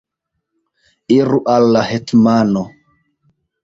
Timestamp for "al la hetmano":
1.59-2.69